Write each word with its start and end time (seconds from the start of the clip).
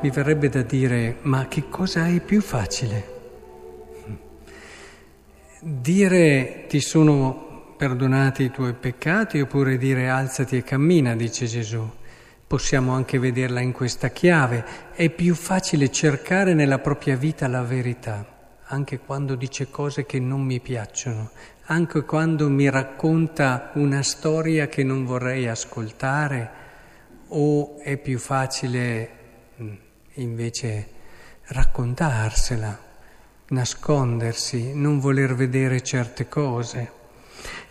mi 0.00 0.10
verrebbe 0.10 0.48
da 0.48 0.62
dire, 0.62 1.16
ma 1.22 1.48
che 1.48 1.68
cosa 1.68 2.06
è 2.06 2.20
più 2.20 2.40
facile? 2.40 3.16
Dire 5.60 6.66
ti 6.68 6.80
sono 6.80 7.74
perdonati 7.76 8.44
i 8.44 8.50
tuoi 8.50 8.74
peccati 8.74 9.40
oppure 9.40 9.76
dire 9.76 10.08
alzati 10.08 10.56
e 10.56 10.62
cammina, 10.62 11.16
dice 11.16 11.46
Gesù. 11.46 11.84
Possiamo 12.46 12.92
anche 12.92 13.18
vederla 13.18 13.60
in 13.60 13.72
questa 13.72 14.08
chiave. 14.10 14.64
È 14.92 15.10
più 15.10 15.34
facile 15.34 15.90
cercare 15.90 16.54
nella 16.54 16.78
propria 16.78 17.16
vita 17.16 17.48
la 17.48 17.62
verità, 17.62 18.24
anche 18.66 19.00
quando 19.00 19.34
dice 19.34 19.68
cose 19.68 20.06
che 20.06 20.20
non 20.20 20.42
mi 20.42 20.60
piacciono, 20.60 21.30
anche 21.64 22.04
quando 22.04 22.48
mi 22.48 22.70
racconta 22.70 23.72
una 23.74 24.02
storia 24.02 24.68
che 24.68 24.84
non 24.84 25.04
vorrei 25.04 25.48
ascoltare, 25.48 26.50
o 27.28 27.78
è 27.80 27.96
più 27.96 28.18
facile 28.18 29.17
invece 30.20 30.86
raccontarsela 31.44 32.86
nascondersi, 33.48 34.74
non 34.74 34.98
voler 34.98 35.34
vedere 35.34 35.82
certe 35.82 36.28
cose. 36.28 36.92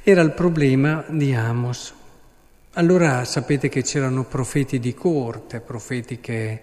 Era 0.04 0.22
il 0.22 0.32
problema 0.32 1.04
di 1.08 1.34
Amos. 1.34 1.94
Allora 2.74 3.26
sapete 3.26 3.70
che 3.70 3.84
c'erano 3.84 4.24
profeti 4.24 4.80
di 4.80 4.94
corte, 4.94 5.60
profeti 5.60 6.20
che 6.20 6.62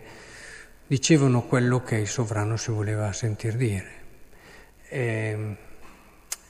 dicevano 0.87 1.43
quello 1.43 1.83
che 1.83 1.97
il 1.97 2.09
sovrano 2.09 2.57
si 2.57 2.71
voleva 2.71 3.13
sentir 3.13 3.57
dire. 3.57 3.91
E, 4.89 5.01
ehm, 5.01 5.57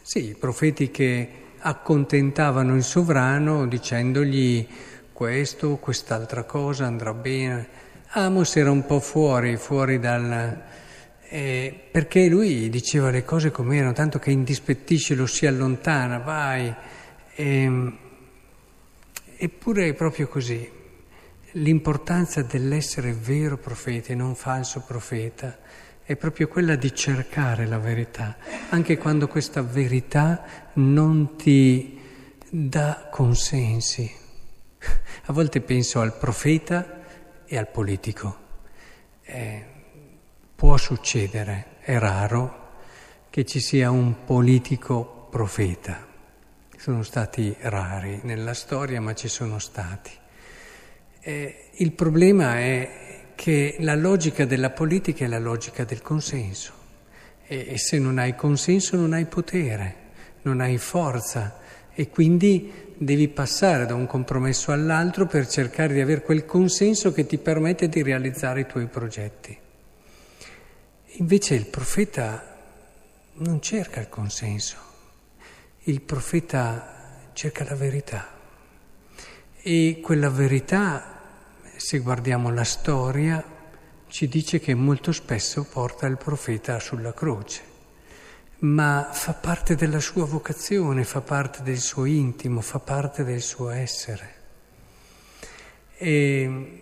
sì, 0.03 0.37
profeti 0.39 0.91
che 0.91 1.43
accontentavano 1.59 2.75
il 2.77 2.83
sovrano 2.83 3.67
dicendogli 3.67 4.67
questo, 5.13 5.77
quest'altra 5.77 6.45
cosa 6.45 6.85
andrà 6.85 7.15
bene. 7.15 7.84
Amos 8.17 8.55
era 8.55 8.70
un 8.70 8.87
po' 8.87 9.01
fuori, 9.01 9.57
fuori 9.57 9.98
dal, 9.98 10.62
eh, 11.29 11.89
perché 11.91 12.29
lui 12.29 12.70
diceva 12.70 13.11
le 13.11 13.25
cose 13.25 13.51
come 13.51 13.77
erano, 13.77 13.93
tanto 13.93 14.20
che 14.20 14.31
indispettisce, 14.31 15.17
lo 15.17 15.27
si 15.27 15.47
allontana, 15.47 16.19
vai. 16.19 16.73
Eh, 17.35 17.92
eppure 19.37 19.89
è 19.89 19.95
proprio 19.95 20.29
così. 20.29 20.70
L'importanza 21.55 22.42
dell'essere 22.42 23.12
vero 23.15 23.59
profeta 23.59 24.12
e 24.12 24.15
non 24.15 24.37
falso 24.37 24.85
profeta 24.87 25.59
è 26.05 26.15
proprio 26.15 26.47
quella 26.47 26.77
di 26.77 26.95
cercare 26.95 27.67
la 27.67 27.79
verità, 27.79 28.37
anche 28.69 28.97
quando 28.97 29.27
questa 29.27 29.61
verità 29.61 30.45
non 30.75 31.35
ti 31.35 31.98
dà 32.48 33.09
consensi. 33.11 34.09
A 35.27 35.33
volte 35.33 35.61
penso 35.61 36.01
al 36.01 36.17
profeta 36.17 37.03
e 37.47 37.56
al 37.56 37.69
politico. 37.69 38.37
Eh, 39.23 39.73
Può 40.64 40.77
succedere, 40.77 41.77
è 41.81 41.98
raro, 41.98 42.62
che 43.28 43.45
ci 43.45 43.61
sia 43.61 43.91
un 43.91 44.25
politico 44.25 45.27
profeta. 45.28 46.06
Sono 46.77 47.03
stati 47.03 47.55
rari 47.59 48.20
nella 48.23 48.55
storia, 48.55 49.01
ma 49.01 49.14
ci 49.14 49.28
sono 49.28 49.59
stati. 49.59 50.12
Eh, 51.20 51.70
il 51.73 51.92
problema 51.92 52.61
è 52.61 53.33
che 53.34 53.77
la 53.81 53.97
logica 53.97 54.47
della 54.47 54.70
politica 54.70 55.25
è 55.25 55.29
la 55.29 55.39
logica 55.41 55.84
del 55.84 56.01
consenso 56.01 56.73
e, 57.47 57.67
e 57.70 57.77
se 57.79 57.98
non 57.98 58.19
hai 58.19 58.36
consenso 58.36 58.97
non 58.97 59.12
hai 59.12 59.27
potere, 59.27 59.97
non 60.42 60.61
hai 60.61 60.79
forza 60.79 61.58
e 61.95 62.09
quindi 62.09 62.73
devi 62.96 63.29
passare 63.29 63.86
da 63.86 63.95
un 63.95 64.07
compromesso 64.07 64.73
all'altro 64.73 65.27
per 65.27 65.46
cercare 65.46 65.95
di 65.95 66.01
avere 66.01 66.23
quel 66.23 66.45
consenso 66.45 67.13
che 67.13 67.27
ti 67.27 67.39
permette 67.39 67.89
di 67.89 68.02
realizzare 68.02 68.61
i 68.61 68.67
tuoi 68.67 68.86
progetti. 68.86 69.57
Invece 71.17 71.55
il 71.55 71.67
profeta 71.67 72.57
non 73.35 73.61
cerca 73.61 74.01
il 74.01 74.08
consenso, 74.08 74.77
il 75.85 76.01
profeta 76.01 77.30
cerca 77.33 77.64
la 77.64 77.74
verità. 77.74 78.33
E 79.61 80.01
quella 80.02 80.29
verità, 80.29 81.20
se 81.77 81.98
guardiamo 81.98 82.52
la 82.52 82.64
storia, 82.64 83.42
ci 84.08 84.29
dice 84.29 84.61
che 84.61 84.74
molto 84.74 85.11
spesso 85.13 85.64
porta 85.64 86.07
il 86.07 86.19
profeta 86.19 86.79
sulla 86.79 87.13
croce, 87.13 87.63
ma 88.64 89.11
fa 89.13 89.35
parte 89.35 89.75
della 89.75 90.01
sua 90.01 90.25
vocazione, 90.25 91.05
fa 91.05 91.20
parte 91.20 91.63
del 91.63 91.79
suo 91.79 92.07
intimo, 92.07 92.61
fa 92.61 92.79
parte 92.79 93.23
del 93.23 93.42
suo 93.42 93.69
essere. 93.70 94.33
E 95.97 96.80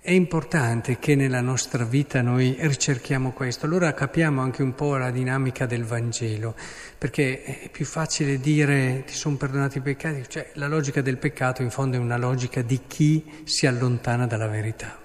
è 0.00 0.10
importante 0.10 0.98
che 0.98 1.14
nella 1.14 1.40
nostra 1.40 1.84
vita 1.84 2.20
noi 2.20 2.56
ricerchiamo 2.58 3.32
questo, 3.32 3.64
allora 3.64 3.94
capiamo 3.94 4.42
anche 4.42 4.62
un 4.62 4.74
po' 4.74 4.96
la 4.98 5.10
dinamica 5.10 5.64
del 5.64 5.84
Vangelo, 5.84 6.54
perché 6.98 7.42
è 7.42 7.70
più 7.70 7.86
facile 7.86 8.38
dire 8.38 9.04
ti 9.06 9.14
sono 9.14 9.36
perdonati 9.36 9.78
i 9.78 9.80
peccati, 9.80 10.24
cioè 10.28 10.50
la 10.54 10.68
logica 10.68 11.00
del 11.00 11.16
peccato 11.16 11.62
in 11.62 11.70
fondo 11.70 11.96
è 11.96 12.00
una 12.00 12.18
logica 12.18 12.60
di 12.60 12.82
chi 12.86 13.42
si 13.44 13.66
allontana 13.66 14.26
dalla 14.26 14.46
verità 14.46 15.00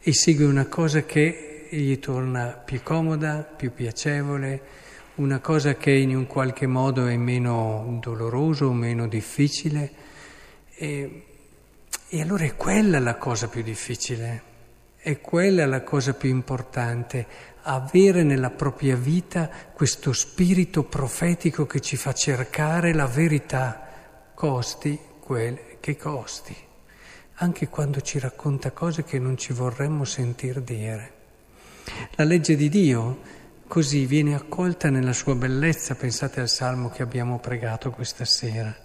e 0.00 0.12
segue 0.12 0.44
una 0.44 0.66
cosa 0.66 1.02
che 1.04 1.55
gli 1.70 1.98
torna 1.98 2.48
più 2.48 2.82
comoda, 2.82 3.42
più 3.42 3.72
piacevole, 3.72 4.84
una 5.16 5.40
cosa 5.40 5.74
che 5.74 5.92
in 5.92 6.14
un 6.14 6.26
qualche 6.26 6.66
modo 6.66 7.06
è 7.06 7.16
meno 7.16 7.98
doloroso, 8.00 8.72
meno 8.72 9.08
difficile. 9.08 9.90
E 10.74 11.22
e 12.08 12.20
allora 12.20 12.44
è 12.44 12.54
quella 12.54 13.00
la 13.00 13.16
cosa 13.16 13.48
più 13.48 13.62
difficile, 13.62 14.42
è 14.96 15.20
quella 15.20 15.66
la 15.66 15.82
cosa 15.82 16.14
più 16.14 16.28
importante, 16.28 17.26
avere 17.62 18.22
nella 18.22 18.50
propria 18.50 18.94
vita 18.94 19.50
questo 19.72 20.12
spirito 20.12 20.84
profetico 20.84 21.66
che 21.66 21.80
ci 21.80 21.96
fa 21.96 22.12
cercare 22.12 22.94
la 22.94 23.06
verità, 23.06 23.88
costi 24.34 24.96
quel 25.18 25.78
che 25.80 25.96
costi, 25.96 26.54
anche 27.34 27.68
quando 27.68 28.00
ci 28.02 28.20
racconta 28.20 28.70
cose 28.70 29.02
che 29.02 29.18
non 29.18 29.36
ci 29.36 29.52
vorremmo 29.52 30.04
sentir 30.04 30.60
dire. 30.60 31.15
La 32.16 32.24
legge 32.24 32.56
di 32.56 32.68
Dio 32.68 33.20
così 33.66 34.06
viene 34.06 34.34
accolta 34.34 34.90
nella 34.90 35.12
sua 35.12 35.34
bellezza, 35.34 35.94
pensate 35.94 36.40
al 36.40 36.48
salmo 36.48 36.90
che 36.90 37.02
abbiamo 37.02 37.38
pregato 37.38 37.90
questa 37.90 38.24
sera 38.24 38.84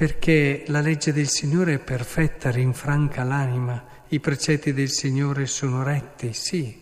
perché 0.00 0.62
la 0.68 0.80
legge 0.80 1.12
del 1.12 1.28
Signore 1.28 1.74
è 1.74 1.78
perfetta, 1.78 2.50
rinfranca 2.50 3.22
l'anima, 3.22 3.84
i 4.08 4.18
precetti 4.18 4.72
del 4.72 4.88
Signore 4.88 5.44
sono 5.44 5.82
retti, 5.82 6.32
sì. 6.32 6.74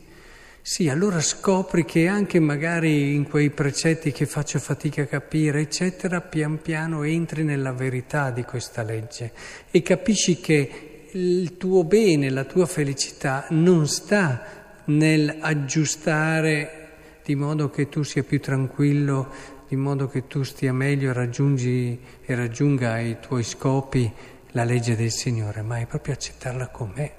Sì, 0.62 0.88
allora 0.88 1.21
scopri 1.21 1.84
che 1.84 2.06
anche 2.06 2.38
magari 2.38 3.16
in 3.16 3.28
quei 3.28 3.50
precetti 3.50 4.12
che 4.12 4.25
faccio 4.25 4.60
fatica 4.60 5.03
a 5.03 5.06
capire, 5.06 5.62
eccetera, 5.62 6.21
pian 6.21 6.62
piano 6.62 7.03
entri 7.03 7.43
nella 7.43 7.72
verità 7.72 8.31
di 8.31 8.44
questa 8.44 8.84
legge 8.84 9.32
e 9.69 9.82
capisci 9.82 10.38
che 10.38 11.09
il 11.10 11.56
tuo 11.56 11.82
bene, 11.82 12.31
la 12.31 12.44
tua 12.44 12.66
felicità 12.66 13.47
non 13.50 13.88
sta 13.88 14.58
nel 14.88 15.38
aggiustare 15.41 16.87
di 17.25 17.34
modo 17.34 17.71
che 17.71 17.88
tu 17.88 18.03
sia 18.03 18.22
più 18.22 18.41
tranquillo 18.41 19.56
di 19.69 19.76
modo 19.76 20.09
che 20.09 20.26
tu 20.26 20.43
stia 20.44 20.72
meglio 20.72 21.12
raggiungi 21.12 22.00
e 22.25 22.34
raggiunga 22.34 22.98
i 22.98 23.19
tuoi 23.21 23.43
scopi 23.43 24.10
la 24.53 24.65
legge 24.65 24.97
del 24.97 25.10
Signore, 25.10 25.60
ma 25.60 25.77
è 25.78 25.87
proprio 25.87 26.15
accettarla 26.15 26.69
com'è 26.69 27.15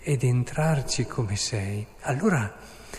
ed 0.00 0.24
entrarci 0.24 1.06
come 1.06 1.36
sei. 1.36 1.86
Allora 2.00 2.52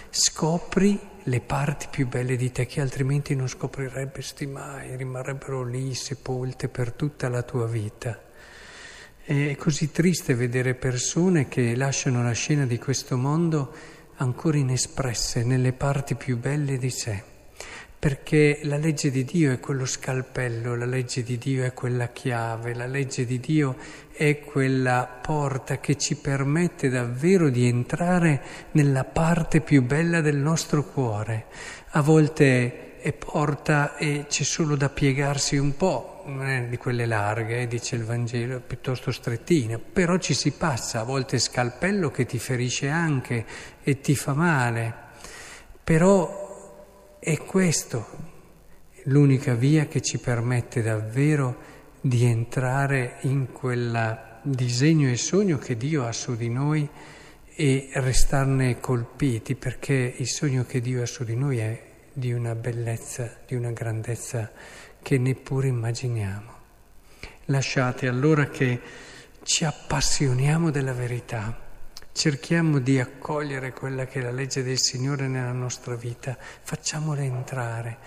scopri 0.09 0.97
le 1.23 1.41
parti 1.41 1.87
più 1.91 2.07
belle 2.07 2.37
di 2.37 2.49
te 2.53 2.65
che 2.65 2.79
altrimenti 2.79 3.35
non 3.35 3.49
scopriresti 3.49 4.45
mai, 4.45 4.95
rimarrebbero 4.95 5.63
lì 5.63 5.93
sepolte 5.93 6.69
per 6.69 6.93
tutta 6.93 7.27
la 7.27 7.43
tua 7.43 7.67
vita. 7.67 8.23
È 9.21 9.55
così 9.57 9.91
triste 9.91 10.33
vedere 10.33 10.75
persone 10.75 11.49
che 11.49 11.75
lasciano 11.75 12.23
la 12.23 12.31
scena 12.31 12.65
di 12.65 12.77
questo 12.77 13.17
mondo 13.17 13.95
ancora 14.17 14.57
inespresse 14.57 15.43
nelle 15.43 15.73
parti 15.73 16.15
più 16.15 16.37
belle 16.37 16.77
di 16.77 16.89
sé 16.89 17.35
perché 17.99 18.59
la 18.63 18.77
legge 18.77 19.09
di 19.09 19.23
Dio 19.23 19.51
è 19.51 19.59
quello 19.59 19.85
scalpello, 19.85 20.75
la 20.75 20.85
legge 20.85 21.23
di 21.23 21.39
Dio 21.39 21.63
è 21.63 21.73
quella 21.73 22.09
chiave, 22.09 22.75
la 22.75 22.85
legge 22.85 23.25
di 23.25 23.39
Dio 23.39 23.75
è 24.13 24.39
quella 24.39 25.19
porta 25.19 25.79
che 25.79 25.97
ci 25.97 26.15
permette 26.15 26.89
davvero 26.89 27.49
di 27.49 27.67
entrare 27.67 28.41
nella 28.71 29.03
parte 29.03 29.61
più 29.61 29.81
bella 29.81 30.21
del 30.21 30.37
nostro 30.37 30.83
cuore. 30.85 31.47
A 31.91 32.01
volte 32.01 32.99
è 32.99 33.13
porta 33.13 33.97
e 33.97 34.25
c'è 34.29 34.43
solo 34.43 34.75
da 34.75 34.89
piegarsi 34.89 35.57
un 35.57 35.75
po', 35.75 36.16
non 36.27 36.47
è 36.47 36.67
di 36.67 36.77
quelle 36.77 37.05
larghe, 37.05 37.61
eh, 37.61 37.67
dice 37.67 37.95
il 37.95 38.03
Vangelo, 38.03 38.59
piuttosto 38.59 39.11
strettine, 39.11 39.79
però 39.79 40.17
ci 40.17 40.33
si 40.33 40.51
passa, 40.51 40.99
a 40.99 41.03
volte 41.03 41.39
scalpello 41.39 42.11
che 42.11 42.25
ti 42.25 42.37
ferisce 42.37 42.89
anche 42.89 43.45
e 43.81 43.99
ti 43.99 44.15
fa 44.15 44.33
male. 44.33 44.93
Però 45.83 47.15
è 47.19 47.37
questo 47.37 48.35
l'unica 49.03 49.53
via 49.53 49.85
che 49.85 50.01
ci 50.01 50.17
permette 50.19 50.81
davvero 50.81 51.75
di 52.01 52.25
entrare 52.25 53.17
in 53.21 53.51
quel 53.51 54.39
disegno 54.41 55.09
e 55.09 55.17
sogno 55.17 55.57
che 55.57 55.77
Dio 55.77 56.05
ha 56.05 56.11
su 56.11 56.35
di 56.35 56.49
noi 56.49 56.87
e 57.59 57.89
restarne 57.93 58.79
colpiti 58.79 59.55
perché 59.55 60.13
il 60.17 60.27
sogno 60.27 60.63
che 60.63 60.79
Dio 60.79 61.01
ha 61.01 61.05
su 61.05 61.23
di 61.23 61.35
noi 61.35 61.57
è 61.57 61.81
di 62.13 62.31
una 62.33 62.55
bellezza, 62.55 63.37
di 63.45 63.55
una 63.55 63.71
grandezza 63.71 64.51
che 65.07 65.17
neppure 65.17 65.69
immaginiamo. 65.69 66.51
Lasciate 67.45 68.09
allora 68.09 68.47
che 68.47 68.81
ci 69.43 69.63
appassioniamo 69.63 70.69
della 70.69 70.91
verità, 70.91 71.57
cerchiamo 72.11 72.79
di 72.79 72.99
accogliere 72.99 73.71
quella 73.71 74.05
che 74.05 74.19
è 74.19 74.21
la 74.21 74.31
legge 74.31 74.63
del 74.63 74.77
Signore 74.77 75.29
nella 75.29 75.53
nostra 75.53 75.95
vita, 75.95 76.37
facciamola 76.37 77.23
entrare. 77.23 77.97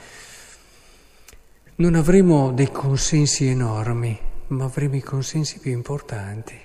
Non 1.76 1.94
avremo 1.94 2.52
dei 2.52 2.70
consensi 2.70 3.46
enormi, 3.46 4.20
ma 4.48 4.64
avremo 4.64 4.96
i 4.96 5.02
consensi 5.02 5.58
più 5.58 5.72
importanti, 5.72 6.60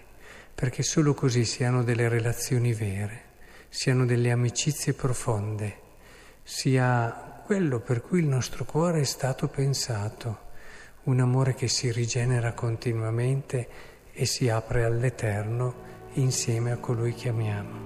perché 0.53 0.83
solo 0.83 1.13
così 1.13 1.45
si 1.45 1.63
hanno 1.63 1.81
delle 1.81 2.09
relazioni 2.09 2.73
vere, 2.73 3.21
si 3.69 3.89
hanno 3.89 4.05
delle 4.05 4.31
amicizie 4.31 4.91
profonde, 4.91 5.79
si 6.43 6.77
ha 6.77 7.34
quello 7.45 7.79
per 7.79 8.01
cui 8.01 8.21
il 8.21 8.25
nostro 8.25 8.65
cuore 8.65 9.01
è 9.01 9.03
stato 9.03 9.47
pensato 9.47 10.39
un 11.03 11.19
amore 11.19 11.53
che 11.53 11.67
si 11.67 11.91
rigenera 11.91 12.53
continuamente 12.53 13.67
e 14.11 14.25
si 14.25 14.49
apre 14.49 14.83
all'eterno 14.83 15.75
insieme 16.13 16.71
a 16.71 16.77
colui 16.77 17.13
che 17.13 17.29
amiamo. 17.29 17.84